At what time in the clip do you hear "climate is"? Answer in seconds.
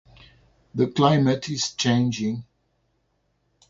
0.87-1.73